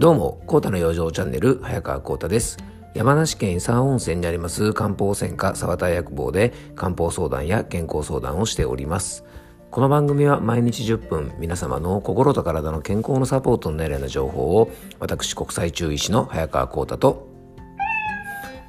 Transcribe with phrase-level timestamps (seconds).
[0.00, 2.56] どうも、コータの養生チャンネル、早川コータです。
[2.94, 9.26] 山梨県伊佐温泉にあります漢方専科沢田薬房で漢方相談や健康相談をしております。
[9.70, 14.70] この番組は毎日10分皆様の心と体の健康のサポートになるような情報を
[15.00, 17.28] 私国際中医師の早川コータと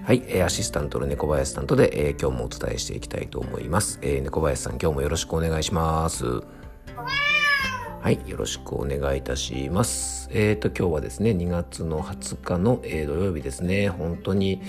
[0.04, 4.00] はい、アシスタントの猫林さんとで、えー今日もお伝えしていきたいと思います。
[4.02, 6.44] えー猫林さん今日もよろしくお願いします。
[8.02, 10.28] はい、よろしくお願いいたします。
[10.34, 13.90] えっ、と今日はですね、2月の20日の、えー土曜日ですね。
[13.90, 14.60] 本当に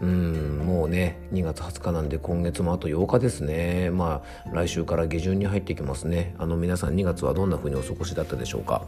[0.00, 3.90] うんもうね、2月20日なんで今月もあと8日ですね。
[3.90, 6.36] まあ来週から下旬に入ってきますね。
[6.38, 8.82] あの皆さん2月はどんな風にお過ごしだったでしょうか。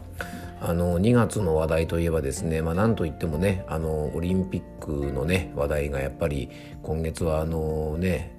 [0.61, 6.49] あの2月の話題といえばですね、まあ、なんといってもねあのオリンピックのね話題がやっぱり
[6.81, 8.31] 今月はあのね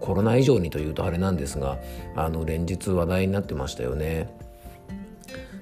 [0.00, 1.78] コロナ以上にというとあれなんですが
[2.16, 4.41] あの連日話題になってましたよね。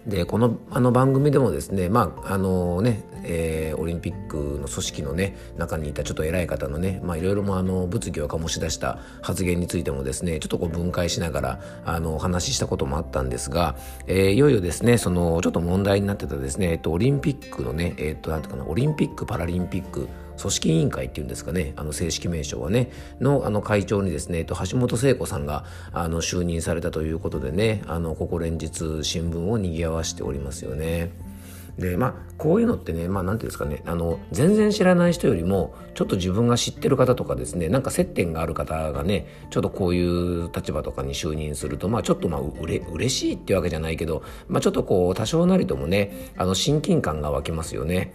[0.06, 13.76] でこのあの番組でもですねまああのね、えーオリンピックの組織のね中にいたちょっと偉い方のねまあいろいろもあの物議を醸し出した発言についてもですねちょっとこう分解しながらあのお話ししたこともあったんですが、
[14.06, 20.08] えーいよいよですねそのちょっと問題になってたですね、えっと、オリンピックのねえっとなんていうかなオリンピック・パラリンピック
[20.40, 31.29] 組織委員会っていうんですかねあの正式名称はねのあの会長にですね、えっと、橋本聖子さんがあの就任されたということでねあのここ連日新聞を賑わしておりますよね。
[31.78, 48.12] でまあこういうのってねまあ何ていうんですかねあの全然知らない人よりもちょっと自分が知ってる方とかですねなんか接点がある方がねちょっとこういう立場とかに就任するとまあちょっとまあうれ嬉しいっていうわけじゃないけどまあちょっとこう多少なりともねあの親近感が湧きますよね。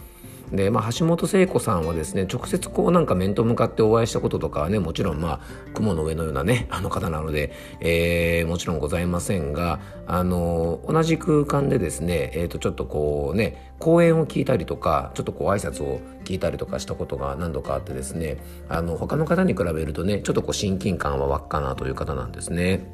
[0.52, 5.40] でまあ、橋本聖子さんはですね直接こうなんか面と向かってお会いしたこととかはねもちろんまあ
[5.74, 18.38] 雲の上のようなねあの方なので、えーもちろんございませんがあの同じ空間でですね、えー、とちょっとこうね講演を聞いたりとかちょっとこう挨拶を聞いたりとかしたことが何度かあってですね
[18.70, 22.86] あの他の方に比べるとねちょっとこう親近感は湧くかなという方なんですね。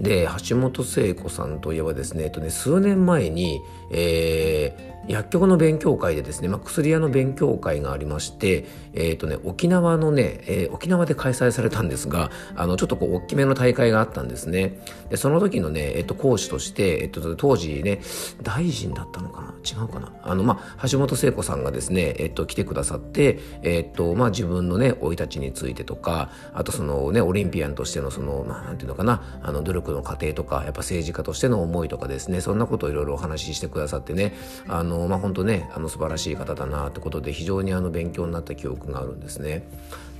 [0.00, 3.60] で橋本聖子さんといえばですね,、えっと、ね数年前に、
[3.92, 14.80] え薬局の勉強会でですね、まあ、薬屋の勉強会がありまして、えっとね、沖縄のね、えー沖縄で開催されたんですがあのちょっとこう大きめの大会があったんですね。
[15.10, 18.00] でその時のね、えっと、講師として、えっと、当時ね
[18.42, 19.54] 大臣だったのかな？
[19.64, 20.12] 違うかな？
[20.22, 29.40] あの、まあ、橋本聖子さんがですね、えっと、来てくださって、えっとまあ、自分のね生い立ちについてとかあとそのねオリンピアンとしてのその、まあ、なんていうのかな？
[29.42, 34.34] あの努力の過程とかやっぱ政治家としての思いとかですねそんなことをいろいろお話ししてくださってね
[34.68, 39.64] あのまあ本当ねあの素晴らしい方だなってことで非常にあの勉強になった記憶があるんですね。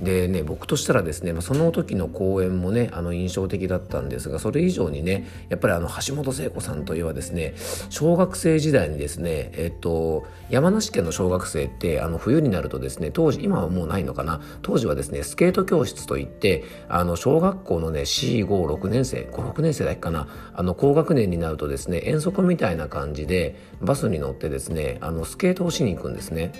[0.01, 7.53] でね僕としたらですね、まあ、その時の講演もねあの印象的だったんですがそれ以上にねやっぱりあの橋本聖子さんといえばですね
[7.89, 26.51] 小学生時代にですねえっと山梨県の小学生ってあの冬になるとですね当時今はもうないのかな当時はですねスケート教室といってあの小学校のね456年生56年生だけかなあの高学年になるとですね遠足みたいな感じでバスに乗ってですねねあのスケートをしに行くんですね。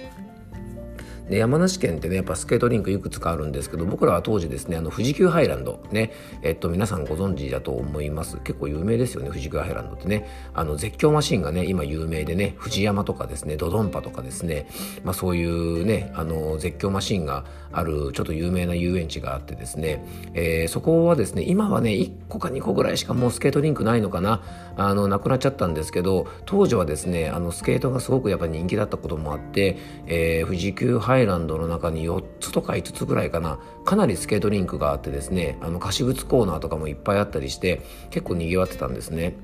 [1.33, 6.11] で山梨県ってねやっぱスケートリンクいくつかあるんですけど僕らは当時ですねあの富士急ハイランドね
[6.43, 8.37] えっと皆さんご存知だと思います。
[8.37, 10.27] 結構有名ですよね富士急ハイランドってね。
[10.53, 14.67] あの絶叫マシンがね今有名でね富士山とかですねドドンパとかですね。
[15.03, 20.05] まあそういうねあの絶叫マシンがあるちょっと有名な遊園地があってですね、
[20.35, 24.43] えーそこはですね今はね1個か2個ぐらいしかもうスケートリンクないのかな。
[24.75, 39.35] あのなくなっちゃったんですけど当時はですねあのスケートがすごくやっぱ人気だったこともあって、えー富士急ハイランドランドの中に4つとか5つぐらいかなかなりスケートリンクがあってですねあの貸し物コーナーとかもいっぱいあったりして結構にぎわってたんですね。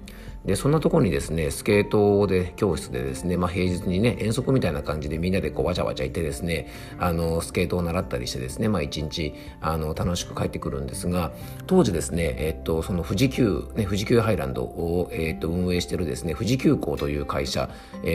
[0.45, 6.67] でそんなところにですねスケートで教室でですね、まあ、平日にね遠足みたいな感じでみんなでこうわちゃわちゃいてですね
[6.97, 11.31] あのスケートを習ったりしてですね、まあ、一日あの楽しく帰ってくるんですが
[11.67, 17.69] 当時ですね、えっと、その富士急、ね、富士急ハイランドを、えっと、運営してるですね富士急行という会社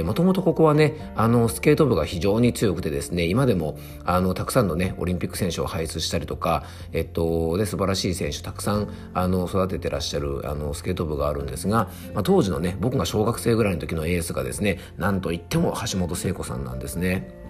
[0.04, 17.44] もともとここはねあのスケート部が非常に強くてですね今でもあのたくさんのねオリンピック選手を輩出したりとか、えっとで素晴らしい選手たくさんあの育ててらっしゃるあのスケート部があるんですが、まあ、当時のね僕が小学生ぐらいの時のエースがですねなんといっても橋本聖子さんなんですね。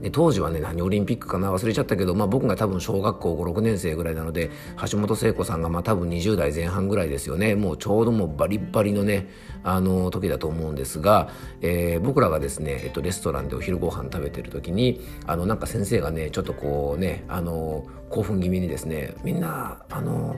[0.00, 4.50] で当時はね何オリンピックかな忘れちゃったけど、まあ、僕が多分小学校56年生ぐらいなので
[4.90, 9.28] 橋本聖子さんがまあ多分20代前半ぐらいですよねもうちょうどもうバリバリのね
[9.62, 11.30] あの時だと思うんですが、
[11.62, 20.36] えー、僕らがですね、えっと、レストランでお昼ご飯食べてる時にあのなんか先生がねちょっとこうねあの興奮気味にですねみんなあの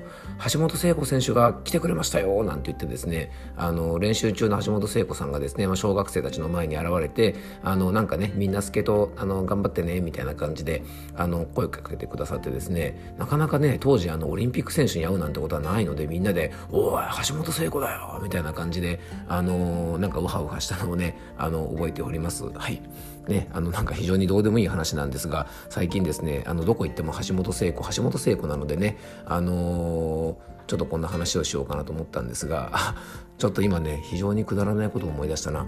[0.51, 10.83] 橋本聖子選手が来てくれましたよなんて言ってですねあの練習中の橋本聖子さんがですね、ま、小学生たちの前に現れてあのなんかねみんなスケートあの頑張ってねみたいな感じで
[11.17, 22.45] あの声をかけてくださってですねなかなかね当時あのオリンピック選手に会うなんてことはないのでみんなで「おい橋本聖子だよ」みたいな感じであのなんかウハウハしたのをねあの覚えております。
[22.55, 22.81] はい
[23.29, 32.97] ね、あのなんか非常にどうでもいい話なんですが最近ですねあのどこ行っても橋本聖子橋本聖子なのでねあのーちょっとこんな話をしようかなと思ったんですが
[33.39, 35.67] ちょっと今ね非常にくだらないことを思い出したな。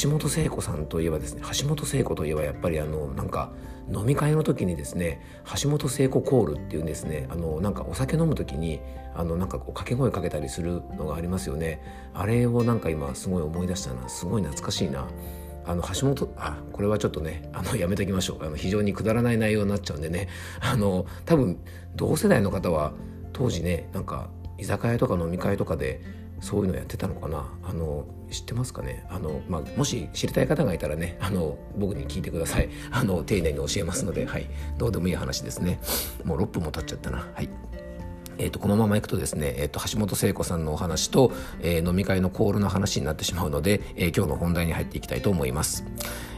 [0.00, 3.50] 橋本聖子さんといえばですね橋本聖子といえばやっぱりあのなんか
[3.92, 5.20] 飲み会の時にですね
[5.60, 8.80] 橋本聖子コールっていうんですねあのなんかお酒飲む時に
[9.14, 11.80] あのなんかこう掛け声かけたりするのがありますよね。
[12.14, 14.08] あれをなんか今すごい思い出したな。
[14.08, 15.08] すごい懐かしいな。
[15.68, 18.46] あの橋本あこれはちょっとねあのやめときましょう。
[18.46, 20.28] あの非常にくだらない内容になっちゃうんでね。
[20.60, 21.58] あの多分
[21.94, 22.92] 同世代の方は
[23.34, 26.00] 当時ねなんか居酒屋とか飲み会とかで
[26.40, 27.52] そういうのやってたのかな。
[27.62, 29.06] あの知ってますかね。
[29.10, 32.70] あの、まあ、もし知りたい方がいたらねあの僕に聞いてください。
[32.90, 34.48] あの丁寧に教えますので、はい、
[34.78, 35.80] どうでもいい話ですね。
[36.24, 37.28] もう6分も経っちゃったな。
[37.34, 37.48] はい。
[38.38, 45.84] えーと、このままいくとですね、えーと、橋本聖子さんのお話と、えー、飲み会のコールの話になってしまうので、えー、今日の本題に入っていきたいと思います。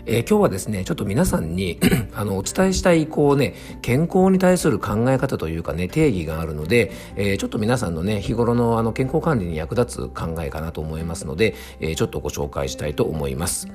[0.06, 1.78] えー、今日はですね、ちょっと皆さんに
[2.14, 13.68] あのお伝えしたいこうね、健康に対する考え方というかね、定義があるので、えー、ちょっと皆さんのね、日頃のあの健康管理に役立つ考えかなと思いますので、えー、ちょっとご紹介したいと思います。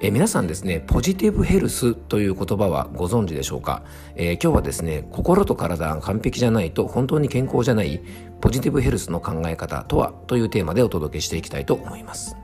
[0.00, 3.82] えー、皆さんですね、ポジティブヘルスという言葉はご存知でしょうか、
[4.16, 8.00] えー、今日はですね、心と体が完璧じゃないと本当に健康じゃない、
[8.40, 12.36] ポジティブヘルスの考え方とはというテーマでお届けしていきたいと思います。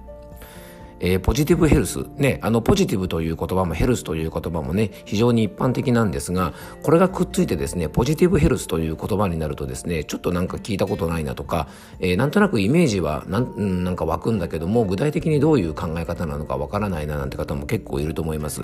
[1.01, 2.07] えー、ポジティブヘルス。
[2.17, 6.53] ね、あの、ポジティブという言葉もヘルスという言葉もね、非常に一般的なんですが、
[6.83, 11.69] これがくっついてですね、ポジティブヘルスという言葉になるとですね、ちょっとなんか聞いたことないなとか、
[12.01, 18.63] えー、なんとなくイメージはなん、なんか湧くんだけども、具体的にどういう考え方なのかわからないななんて方も結構いると思います。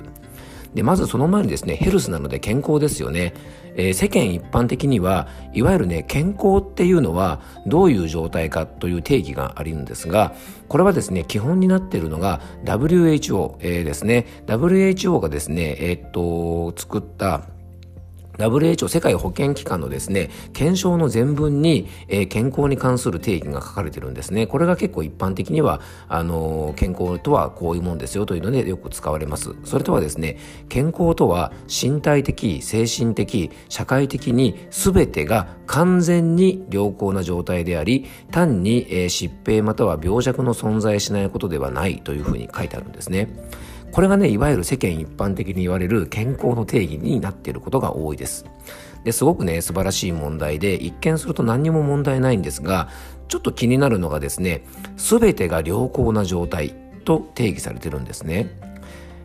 [0.74, 3.34] で、まずその前にですね、ヘルスなので健康ですよね。
[3.76, 10.34] えー、世間一般的には、いわゆるね、健康っていうのはどういう状態かという定義があるんですが、
[10.68, 14.26] これはですね、基本になっているのが WHO、えー、ですね。
[14.46, 17.42] WHO がですね、えー、っと、作った
[18.38, 24.46] WHO 世界保健機関のですね、検証の全文に、えー、健康に関する定義が書かれてるんですね。
[24.46, 29.54] これが結構一般的には、あのー、健康とはこういうもんですよというのでよく使われます。
[29.64, 30.38] それとはですね、
[30.68, 43.28] 健康とは身体的、精神的、社会的に全てが完全に良好な状態であり、単に、えー、疾病または病弱の存在しないことではないというふうに書いてあるんですね。
[43.94, 48.44] これがね、いわゆる世間一般的に言われる健康の定義になっていることが多いです。
[49.04, 52.88] ですごくね、素晴らしい問題で、一見すると何にも問題ないんですが、
[53.28, 54.64] ちょっと気になるのがですね、
[54.96, 56.74] 全てが良好な状態
[57.04, 58.58] と定義されてるんですね。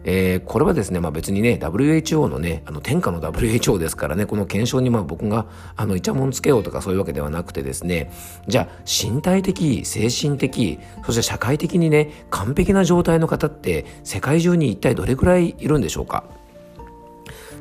[0.03, 8.11] えー、これはですね、まあ別にね、WHO のね、あの天下の WHO ですからね、この検証にまあ僕があのイチャモンつけようとかそういうわけではなくてですね、
[8.47, 16.23] じゃあ身体的、精神的、そして社会的にね、完璧な状態の方って世界中に一体どれくらいいるんでしょうか？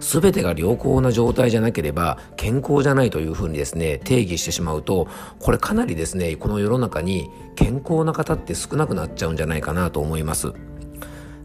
[0.01, 5.09] 全てが良好な状態じゃなければ健康じゃないというふうにですね定義してしまうと
[5.41, 10.53] これかなりですねこの世の中に健康な方って少なくなっちゃうんじゃないかなと思います。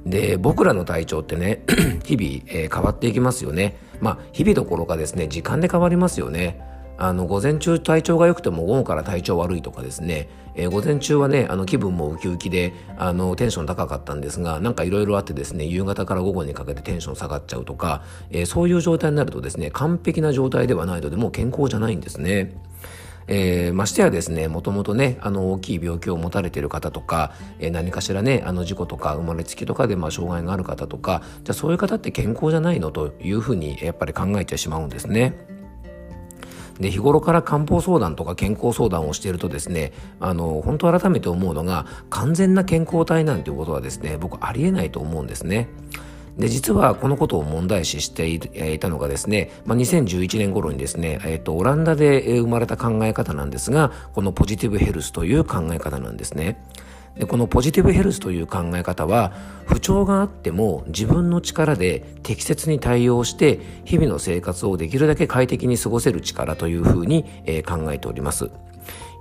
[0.06, 1.64] で僕らの体調ってね
[2.04, 3.78] 日々、えー、変わっていきますよね。
[4.02, 6.60] まあ日々どころかですね時間で変わりますよね。
[6.98, 22.54] あの午前中体調が良くても午後から体調悪いとかですね、えー、午前中はねあの気分もウキウキであのテンション高かったんですがなんかいろいろあってですね夕方から午後にかけてテンション下がっちゃうとか、えー、そういう状態になるとですね完璧な状態ではないのでもう健康じゃないんですね。
[23.28, 35.34] えー、ましてやですね、もともとね、あの、大きい病気を持たれている方とか、えー、何かしらね、あの、事故とか生まれつきとかで、まあ、障害がある方とか、じゃあそういう方って健康じゃないのというふうに、やっぱり考えてしまうんですね。
[36.80, 45.70] で日頃から漢方相談とか健康相談をしているとですねあの本当改めて思うのが完全な健康体なんていうことはですね僕ありえないと思うんですね。
[46.38, 56.58] で、実はこのことを問題視していたのがですね、まあ、2011年頃にですね、えっ、と、オランダで生まれた考え方なんですが、このポジティブヘルスという考え方なんですね。
[57.16, 59.34] でこのポジティブヘルスという考え方は
[59.66, 68.50] 不調があっても自分の力で適切に対応して日々の生活をできるだけ快適に過ごせる力というふうに、えー、考えております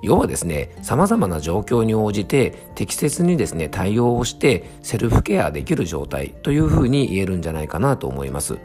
[0.03, 8.59] 要はですね様々な状況に応じて適切にですね対応をしてセルフケアできる状態というふうに言えるんじゃないかなと思います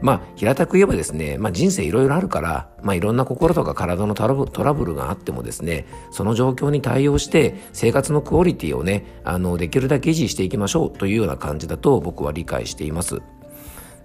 [0.00, 13.22] まあ、平たく言えばですね、まあ、人生いろいろあるから、まあ、いろんな心とか体のトラブルがあってもですね、その状況に対応して生活のクオリティをね、あの、できるだけ維持していきましょうというような感じだと僕は理解しています。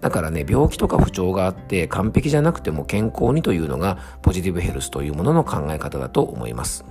[0.01, 6.83] だからね、病気とか不調があって完璧じゃなくても健康にというのがポジティブヘルスというものの考え方だと思います。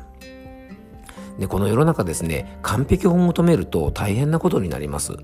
[1.38, 5.14] で、この世の中ですね、完璧を求めると大変なことになります。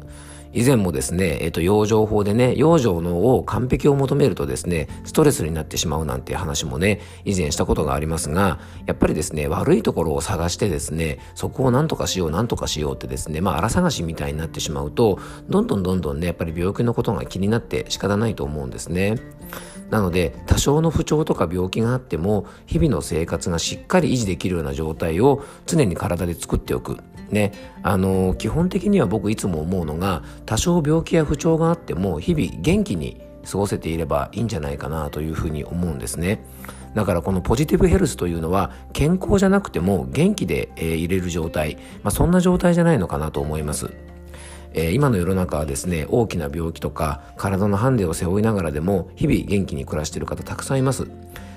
[0.56, 19.16] 以前もですね、えっ、と、養生法でね、養生のを完璧を求めるとですね、ストレスになってしまうなんて話もね、以前したことがありますが、やっぱりですね、悪いところを探してですね、そこを何とかしよう、何とかしようってですね、まあ、荒探しみたいになってしまうと、どんどんどんどんね、やっぱり病気のことが気になって仕方ないと思うんですね。
[19.90, 26.98] なので多少の不調とか病気があっても日々の生活がしっかり維持できるような状態を常に体で作っておく。
[27.30, 27.52] ね、
[27.82, 36.44] あの基本的には僕いつも思うのが多少病気や不調があっても日々元気に過ごせていればいいんじゃないかなというふうに思うんですね。
[36.94, 43.92] だからこのポジティブヘルスというのは健康じゃなくても元気で、えー、れる状態、まあ、そんな状態じゃないのかなと思います。
[44.72, 51.08] えー、今の世の中はですね大きな病気とか体のハンデを背負いながらでも日々元気に暮らしている方たくさんいます。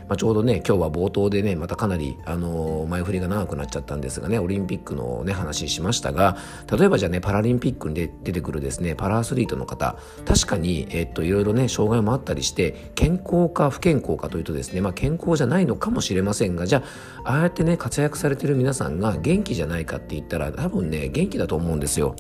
[0.09, 6.35] まあ、ちょうどね今日は冒頭でねまたかなり、あの、前振りが長くなっちゃったんですがねオリンピックのね話しましたが
[6.71, 16.83] 例えばじゃあねパラリンピックに出てくるですねパラアスリートの方確かに、えっといろいろね障害もあったりして健康か不健康かというとですね、まあ、健康じゃないのかもしれませんがじゃ
[17.23, 22.15] あああやってね活躍されてる皆さんが元気じゃないかって言ったら多分ね元気だと思うんですよ。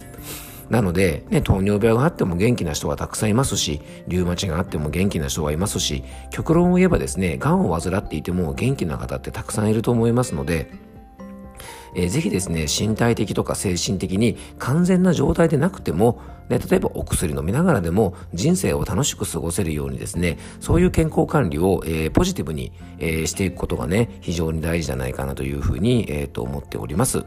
[0.69, 10.71] なので、ね、糖尿病があっても元気な人がたくさんいますし、リウマチがあっても元気な人がいますし、極論を言えばですね、癌を患っていても元気な方ってたくさんいると思いますので、
[11.95, 27.25] えー、ぜひですね、身体的とか精神的に完全な状態でなくても、ね、例えばお薬飲みながらでも人生を楽しく過ごせるようにですね、そういう健康管理を、えー、ポジティブに、えー、していくことがね、非常に大事じゃないかなというふうに、えー、と思っております。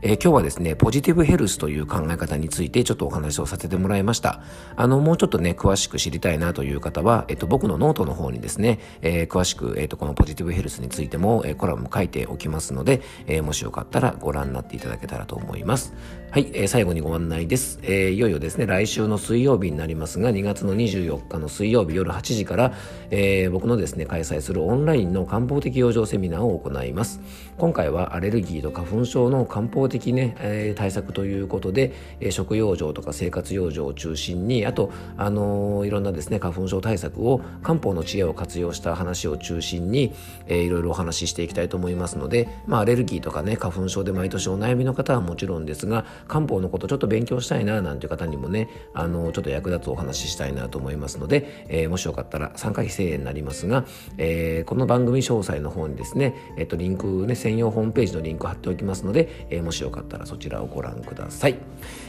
[0.00, 4.40] えー、今日はですね、ポジティブヘルスという考え方についてちょっとお話をさせてもらいました。
[4.76, 15.94] あの、もうちょっとね、詳しく知りたいなという方は、えっと、僕のノートの方にですね、えー、詳しく、えっと、このポジティブヘルスについても、えー、コラム書いておきますので、え、もしよかったらご覧になっていただけたらと思います。
[16.30, 18.12] はい、え、最後にご案内です、え。
[18.12, 22.72] いよいよですね、来週の水曜日になりますが、2月の24日の水曜日夜8時から、
[23.10, 27.20] え、僕のですね、開催するオンラインの漢方的養生セミナーを行います。
[27.58, 40.14] 今回はアレルギーと花粉症の漢方的ね、えー、対策ということで、えー、食養生とか生活養生を中心に、あと、あのー、いろんなですね、花粉症対策を漢方の知恵を活用した話を中心に、
[40.46, 53.84] えー、いろいろお話ししていきたいと思いますので、まあ、アレルギーとかね、花粉症で毎年お悩みの方はもちろんですが、漢方のことちょっと勉強したいななんていう方にもねあのちょっと役立つお話ししたいなと思いますので、えー、もしよかったら参加費1000円になりますが、
[54.16, 61.56] えー、この番組詳細の方にですね、えっ、とリンクね専用ホームページのリンク貼っておきますので、えー、もしよかったらそちらをご覧ください、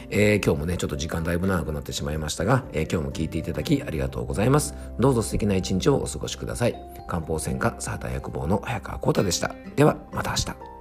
[0.10, 4.76] え今日もねちょっと時間だいぶ長くなってしまいましたが、え今日も聞いていただきありがとうございます。
[5.00, 6.76] どうぞ素敵な一日をお過ごしください。
[7.08, 9.56] 漢方専科サーター薬房の早川浩太でした。
[9.76, 10.79] ではまた明日。